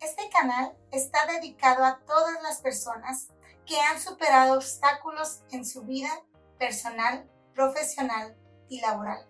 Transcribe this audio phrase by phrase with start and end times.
[0.00, 3.28] Este canal está dedicado a todas las personas
[3.66, 6.08] que han superado obstáculos en su vida
[6.58, 8.34] personal, profesional
[8.70, 9.28] y laboral.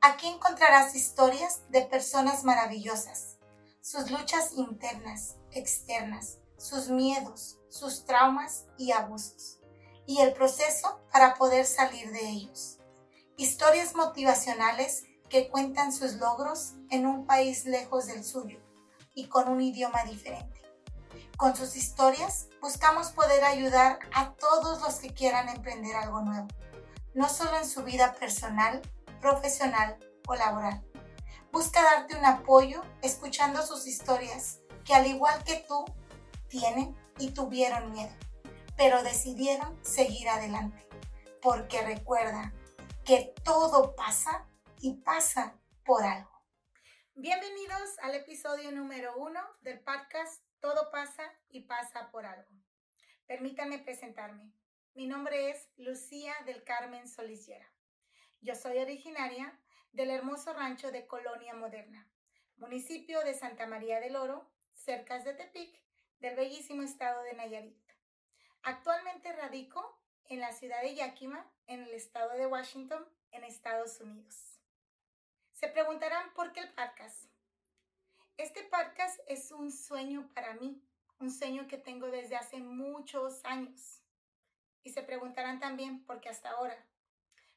[0.00, 3.36] Aquí encontrarás historias de personas maravillosas,
[3.82, 9.58] sus luchas internas, externas, sus miedos, sus traumas y abusos,
[10.06, 12.78] y el proceso para poder salir de ellos.
[13.36, 18.65] Historias motivacionales que cuentan sus logros en un país lejos del suyo
[19.16, 20.62] y con un idioma diferente.
[21.36, 26.46] Con sus historias buscamos poder ayudar a todos los que quieran emprender algo nuevo,
[27.14, 28.80] no solo en su vida personal,
[29.20, 30.84] profesional o laboral.
[31.50, 35.84] Busca darte un apoyo escuchando sus historias que al igual que tú
[36.48, 38.12] tienen y tuvieron miedo,
[38.76, 40.86] pero decidieron seguir adelante.
[41.40, 42.52] Porque recuerda
[43.04, 44.46] que todo pasa
[44.80, 46.35] y pasa por algo.
[47.18, 52.50] Bienvenidos al episodio número uno del podcast Todo pasa y pasa por algo.
[53.26, 54.52] Permítanme presentarme.
[54.92, 57.72] Mi nombre es Lucía del Carmen Soliciera.
[58.42, 59.58] Yo soy originaria
[59.92, 62.06] del hermoso rancho de Colonia Moderna,
[62.58, 65.82] municipio de Santa María del Oro, cerca de Tepic,
[66.18, 67.92] del bellísimo estado de Nayarit.
[68.62, 74.55] Actualmente radico en la ciudad de Yakima, en el estado de Washington, en Estados Unidos.
[75.56, 77.30] Se preguntarán por qué el podcast.
[78.36, 80.86] Este podcast es un sueño para mí,
[81.18, 84.02] un sueño que tengo desde hace muchos años.
[84.82, 86.86] Y se preguntarán también por qué hasta ahora.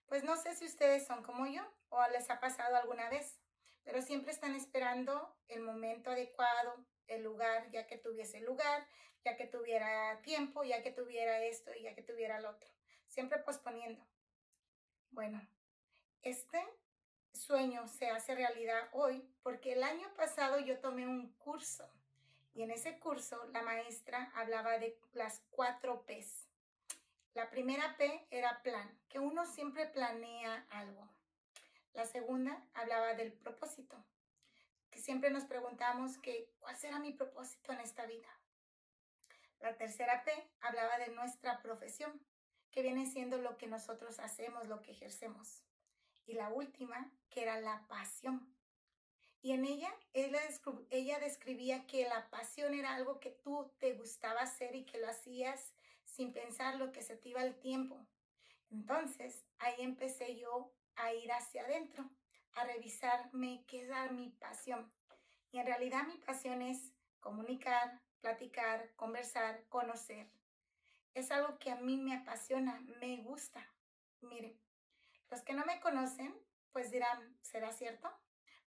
[0.05, 3.37] Pues no sé si ustedes son como yo o les ha pasado alguna vez,
[3.83, 8.87] pero siempre están esperando el momento adecuado, el lugar, ya que tuviese lugar,
[9.25, 12.69] ya que tuviera tiempo, ya que tuviera esto y ya que tuviera lo otro.
[13.07, 14.07] Siempre posponiendo.
[15.11, 15.45] Bueno,
[16.21, 16.65] este
[17.39, 21.89] sueño se hace realidad hoy porque el año pasado yo tomé un curso
[22.53, 26.47] y en ese curso la maestra hablaba de las cuatro P's.
[27.33, 31.07] La primera P era plan, que uno siempre planea algo.
[31.93, 34.03] La segunda hablaba del propósito,
[34.91, 38.27] que siempre nos preguntamos que, ¿cuál será mi propósito en esta vida?
[39.61, 42.21] La tercera P hablaba de nuestra profesión,
[42.71, 45.63] que viene siendo lo que nosotros hacemos, lo que ejercemos
[46.29, 48.55] y la última, que era la pasión.
[49.41, 54.75] Y en ella, ella describía que la pasión era algo que tú te gustaba hacer
[54.75, 55.73] y que lo hacías
[56.03, 58.05] sin pensar lo que se te iba el tiempo.
[58.69, 62.09] Entonces, ahí empecé yo a ir hacia adentro,
[62.53, 64.91] a revisarme qué era mi pasión.
[65.51, 70.29] Y en realidad mi pasión es comunicar, platicar, conversar, conocer.
[71.13, 73.65] Es algo que a mí me apasiona, me gusta.
[74.21, 74.57] Mire,
[75.29, 76.35] los que no me conocen,
[76.71, 78.09] pues dirán, ¿será cierto?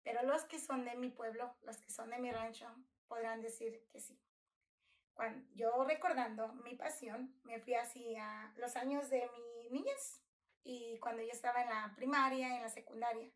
[0.03, 2.67] Pero los que son de mi pueblo, los que son de mi rancho,
[3.07, 4.19] podrán decir que sí.
[5.15, 10.23] Cuando yo recordando mi pasión, me fui así a los años de mi niñez
[10.65, 13.31] y cuando yo estaba en la primaria, en la secundaria.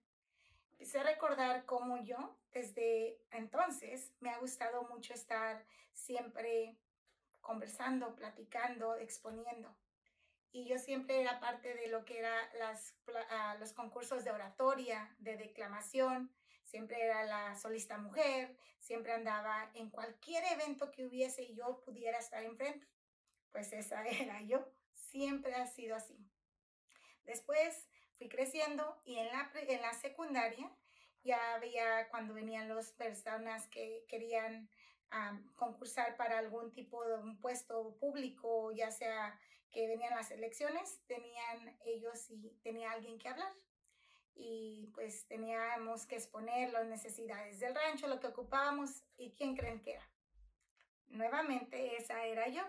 [0.73, 6.77] Empecé a recordar cómo yo, desde entonces, me ha gustado mucho estar siempre
[7.41, 9.75] conversando, platicando, exponiendo
[10.53, 12.95] y yo siempre era parte de lo que era las,
[13.31, 16.33] ah, los concursos de oratoria, de declamación,
[16.65, 22.19] siempre era la solista mujer, siempre andaba en cualquier evento que hubiese y yo pudiera
[22.19, 22.87] estar enfrente.
[23.51, 26.17] Pues esa era yo, siempre ha sido así.
[27.25, 30.71] Después fui creciendo y en la, en la secundaria
[31.23, 34.71] ya había cuando venían las personas que querían
[35.11, 39.39] ah, concursar para algún tipo de un puesto público, ya sea
[39.77, 43.53] que venían las elecciones, tenían ellos y tenía alguien que hablar.
[44.35, 49.83] Y pues teníamos que exponer las necesidades del rancho, lo que ocupábamos y quién creen
[49.83, 50.11] que era.
[51.09, 52.63] Nuevamente esa era yo.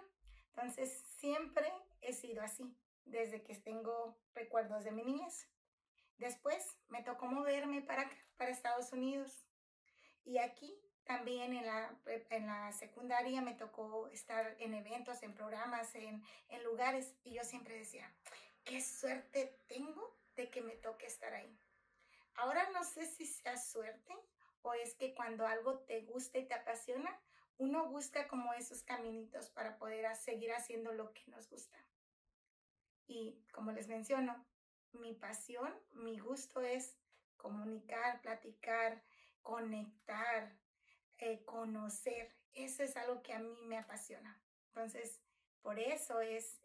[0.50, 2.76] Entonces siempre he sido así,
[3.06, 5.48] desde que tengo recuerdos de mi niñez.
[6.18, 9.32] Después me tocó moverme para para Estados Unidos.
[10.26, 11.96] Y aquí también en la,
[12.30, 17.44] en la secundaria me tocó estar en eventos, en programas, en, en lugares y yo
[17.44, 18.12] siempre decía,
[18.64, 21.58] qué suerte tengo de que me toque estar ahí.
[22.36, 24.14] Ahora no sé si sea suerte
[24.62, 27.20] o es que cuando algo te gusta y te apasiona,
[27.58, 31.78] uno busca como esos caminitos para poder seguir haciendo lo que nos gusta.
[33.08, 34.46] Y como les menciono,
[34.92, 36.96] mi pasión, mi gusto es
[37.38, 39.02] comunicar, platicar,
[39.42, 40.54] conectar,
[41.46, 42.32] conocer.
[42.54, 44.40] Eso es algo que a mí me apasiona.
[44.70, 45.20] Entonces,
[45.62, 46.62] por eso es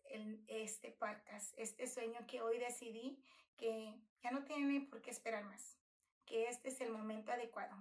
[0.47, 3.19] este podcast, este sueño que hoy decidí
[3.57, 5.77] que ya no tiene por qué esperar más,
[6.27, 7.77] que este es el momento adecuado.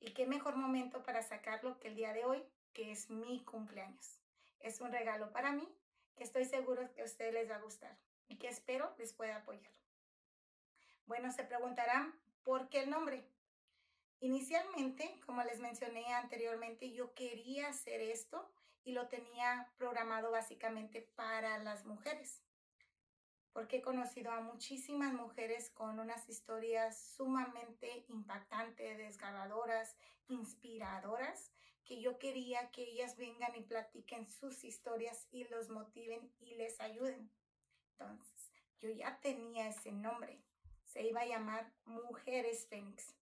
[0.00, 2.42] Y qué mejor momento para sacarlo que el día de hoy,
[2.72, 4.18] que es mi cumpleaños.
[4.60, 5.68] Es un regalo para mí
[6.16, 7.96] que estoy seguro que a ustedes les va a gustar
[8.28, 9.72] y que espero les pueda apoyar.
[11.06, 13.24] Bueno, se preguntarán, ¿por qué el nombre?
[14.22, 18.48] Inicialmente, como les mencioné anteriormente, yo quería hacer esto
[18.84, 22.40] y lo tenía programado básicamente para las mujeres,
[23.52, 29.96] porque he conocido a muchísimas mujeres con unas historias sumamente impactantes, desgarradoras,
[30.28, 31.50] inspiradoras,
[31.84, 36.78] que yo quería que ellas vengan y platiquen sus historias y los motiven y les
[36.78, 37.28] ayuden.
[37.90, 40.40] Entonces, yo ya tenía ese nombre,
[40.84, 43.16] se iba a llamar Mujeres Fénix.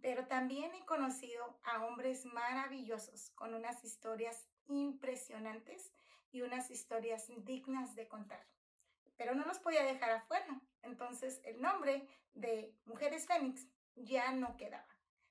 [0.00, 5.92] Pero también he conocido a hombres maravillosos con unas historias impresionantes
[6.30, 8.46] y unas historias dignas de contar.
[9.16, 10.60] Pero no los podía dejar afuera.
[10.82, 13.66] Entonces el nombre de Mujeres Fénix
[13.96, 14.86] ya no quedaba.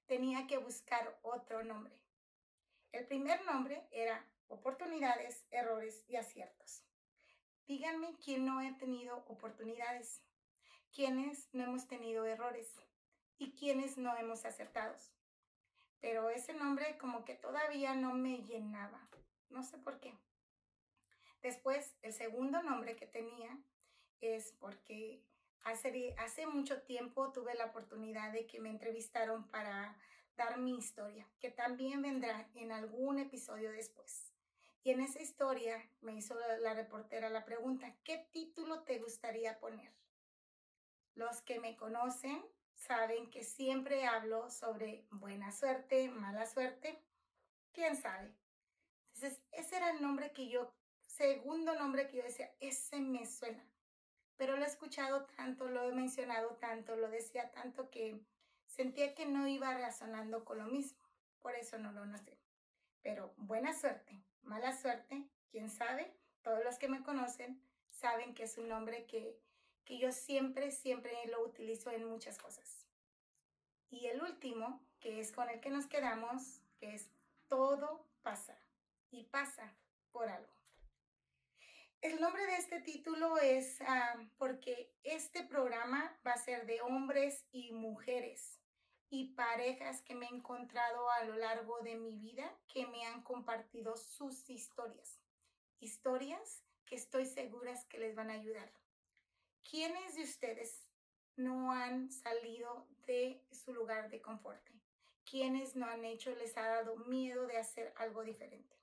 [0.05, 1.97] Tenía que buscar otro nombre.
[2.91, 6.83] El primer nombre era Oportunidades, Errores y Aciertos.
[7.67, 10.23] Díganme quién no ha tenido oportunidades,
[10.95, 12.73] quiénes no hemos tenido errores
[13.39, 14.95] y quiénes no hemos acertado.
[15.99, 19.07] Pero ese nombre como que todavía no me llenaba.
[19.49, 20.13] No sé por qué.
[21.41, 23.57] Después, el segundo nombre que tenía
[24.21, 25.23] es porque
[25.63, 29.97] hace, hace mucho tiempo tuve la oportunidad de que me entrevistaron para
[30.35, 34.33] dar mi historia, que también vendrá en algún episodio después.
[34.83, 39.91] Y en esa historia me hizo la reportera la pregunta, ¿qué título te gustaría poner?
[41.15, 42.45] Los que me conocen
[42.77, 47.01] saben que siempre hablo sobre buena suerte, mala suerte,
[47.73, 48.33] quién sabe.
[49.13, 50.73] Entonces, ese era el nombre que yo,
[51.05, 53.65] segundo nombre que yo decía, ese me suena.
[54.37, 58.21] Pero lo he escuchado tanto, lo he mencionado tanto, lo decía tanto que
[58.67, 60.99] sentía que no iba razonando con lo mismo.
[61.39, 62.37] Por eso no lo noté.
[63.01, 66.13] Pero buena suerte, mala suerte, quién sabe.
[66.43, 67.59] Todos los que me conocen
[67.89, 69.39] saben que es un nombre que
[69.87, 72.85] que yo siempre, siempre lo utilizo en muchas cosas.
[73.89, 77.09] Y el último, que es con el que nos quedamos, que es
[77.47, 78.61] todo pasa
[79.11, 79.73] y pasa
[80.11, 80.51] por algo.
[82.01, 87.45] El nombre de este título es ah, porque este programa va a ser de hombres
[87.53, 88.59] y mujeres
[89.09, 93.23] y parejas que me he encontrado a lo largo de mi vida que me han
[93.23, 95.21] compartido sus historias.
[95.79, 98.69] Historias que estoy segura que les van a ayudar.
[99.69, 100.87] ¿Quiénes de ustedes
[101.35, 104.61] no han salido de su lugar de confort?
[105.29, 108.77] ¿Quiénes no han hecho, les ha dado miedo de hacer algo diferente?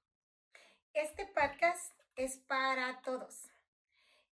[0.93, 3.51] Este podcast es para todos.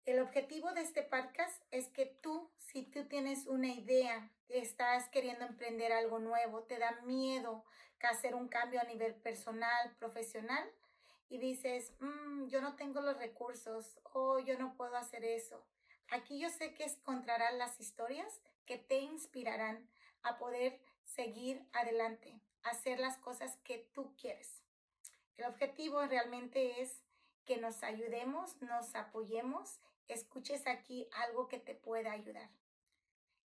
[0.06, 5.44] El objetivo de este podcast es que tú, si tú tienes una idea, estás queriendo
[5.44, 7.66] emprender algo nuevo, te da miedo
[8.08, 10.72] hacer un cambio a nivel personal, profesional,
[11.28, 15.68] y dices, mm, yo no tengo los recursos o yo no puedo hacer eso.
[16.10, 19.90] Aquí yo sé que encontrarás las historias que te inspirarán
[20.24, 24.62] a poder seguir adelante, hacer las cosas que tú quieres.
[25.38, 27.02] El objetivo realmente es
[27.46, 32.50] que nos ayudemos, nos apoyemos, escuches aquí algo que te pueda ayudar.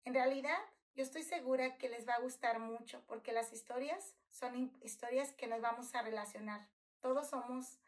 [0.05, 0.57] En realidad,
[0.95, 5.47] yo estoy segura que les va a gustar mucho porque las historias son historias que
[5.47, 6.67] nos vamos a relacionar.
[6.99, 7.79] Todos somos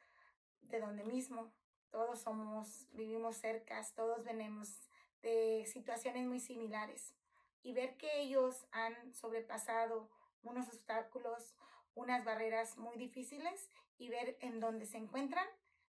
[0.61, 1.51] de donde mismo,
[1.93, 4.89] todos somos, vivimos cercas, todos venimos
[5.21, 7.13] de situaciones muy similares.
[7.61, 10.09] Y ver que ellos han sobrepasado
[10.41, 11.55] unos obstáculos,
[11.93, 13.69] unas barreras muy difíciles
[13.99, 15.47] y ver en dónde se encuentran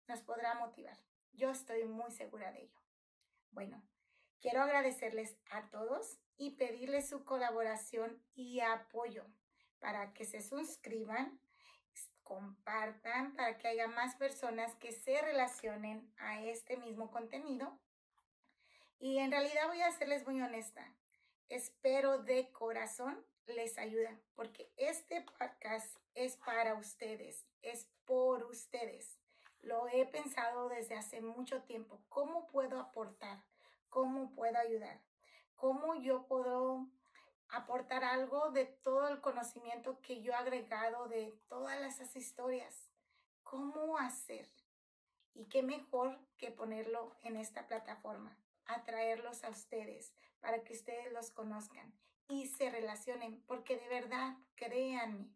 [0.08, 0.98] nos podrá motivar.
[1.34, 2.80] Yo estoy muy segura de ello.
[3.52, 3.84] Bueno,
[4.40, 9.26] quiero agradecerles a todos y pedirles su colaboración y apoyo
[9.80, 11.42] para que se suscriban
[12.30, 17.76] compartan para que haya más personas que se relacionen a este mismo contenido.
[19.00, 20.86] Y en realidad voy a serles muy honesta.
[21.50, 29.18] Espero de corazón les ayuda, porque este podcast es para ustedes, es por ustedes.
[29.62, 32.00] Lo he pensado desde hace mucho tiempo.
[32.10, 33.44] ¿Cómo puedo aportar?
[33.90, 35.02] ¿Cómo puedo ayudar?
[35.56, 36.88] ¿Cómo yo puedo
[37.50, 42.90] aportar algo de todo el conocimiento que yo he agregado de todas esas historias.
[43.44, 44.48] ¿Cómo hacer?
[45.34, 51.32] Y qué mejor que ponerlo en esta plataforma, atraerlos a ustedes para que ustedes los
[51.32, 51.94] conozcan
[52.28, 55.34] y se relacionen, porque de verdad, créanme,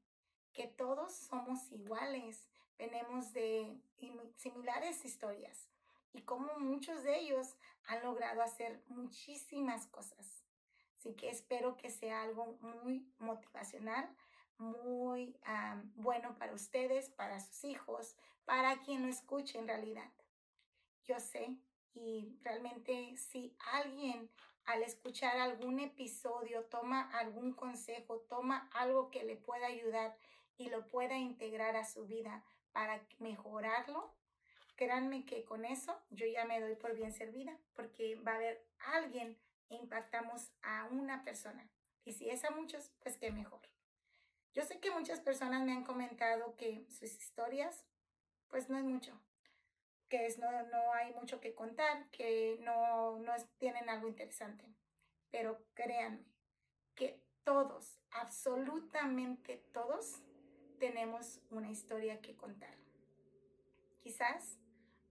[0.53, 3.81] que todos somos iguales, venimos de
[4.35, 5.67] similares historias
[6.13, 7.55] y como muchos de ellos
[7.85, 10.43] han logrado hacer muchísimas cosas.
[11.03, 14.09] Así que espero que sea algo muy motivacional
[14.57, 15.35] muy
[15.95, 20.09] bueno para ustedes, para sus hijos, para quien lo escuche en realidad.
[21.03, 21.57] Yo sé
[21.93, 24.29] y realmente si alguien
[24.63, 30.15] al escuchar algún episodio toma algún consejo, toma algo que le pueda ayudar
[30.57, 34.13] y lo pueda integrar a su vida para mejorarlo,
[34.77, 38.65] créanme que con eso yo ya me doy por bien servida porque va a haber
[38.93, 39.37] alguien
[39.73, 41.69] impactamos a una persona.
[42.05, 43.61] Y si es a muchos, pues qué mejor.
[44.53, 47.85] Yo sé que muchas personas me han comentado que sus historias,
[48.49, 49.19] pues no es mucho,
[50.09, 54.75] que es, no, no hay mucho que contar, que no, no tienen algo interesante.
[55.31, 56.23] Pero créanme
[56.93, 60.21] que todos, absolutamente todos,
[60.77, 62.77] tenemos una historia que contar.
[64.01, 64.59] Quizás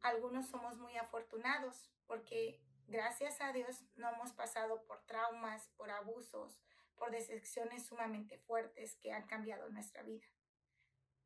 [0.02, 6.60] algunos somos muy afortunados porque gracias a Dios no hemos pasado por traumas, por abusos,
[6.96, 10.26] por decepciones sumamente fuertes que han cambiado nuestra vida.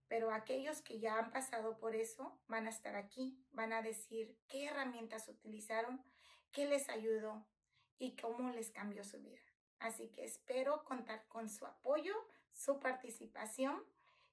[0.09, 4.39] Pero aquellos que ya han pasado por eso van a estar aquí, van a decir
[4.49, 6.03] qué herramientas utilizaron,
[6.53, 7.45] qué les ayudó
[7.99, 9.41] y cómo les cambió su vida.
[9.79, 12.15] Así que espero contar con su apoyo,
[12.53, 13.85] su participación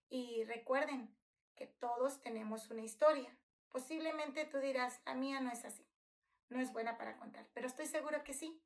[0.09, 1.13] y recuerden
[1.55, 3.35] que todos tenemos una historia.
[3.69, 5.82] Posiblemente tú dirás, la mía no es así,
[6.53, 8.61] no es buena para contar, pero estoy seguro que sí.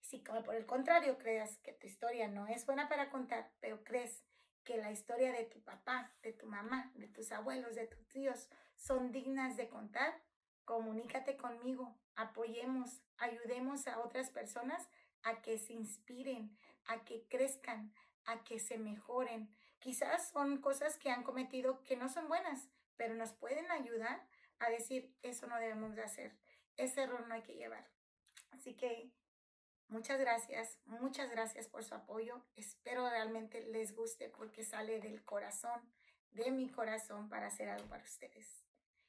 [0.00, 4.22] Si por el contrario creas que tu historia no es buena para contar, pero crees
[4.64, 8.48] que la historia de tu papá, de tu mamá, de tus abuelos, de tus tíos
[8.76, 10.22] son dignas de contar,
[10.64, 14.88] comunícate conmigo, apoyemos, ayudemos a otras personas
[15.22, 17.92] a que se inspiren, a que crezcan,
[18.24, 19.54] a que se mejoren.
[19.78, 24.26] Quizás son cosas que han cometido que no son buenas, pero nos pueden ayudar
[24.58, 26.36] a decir, eso no debemos de hacer,
[26.78, 27.86] ese error no hay que llevar.
[28.50, 29.12] Así que
[29.88, 32.44] Muchas gracias, muchas gracias por su apoyo.
[32.56, 35.80] Espero realmente les guste porque sale del corazón,
[36.30, 38.66] de mi corazón para hacer algo para ustedes.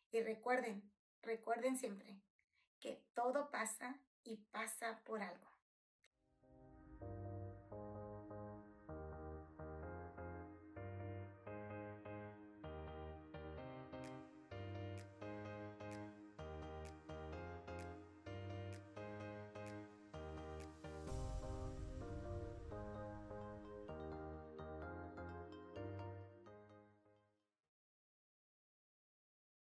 [0.10, 0.90] Y recuerden,
[1.22, 2.22] recuerden siempre
[2.80, 5.49] que todo pasa y pasa por algo.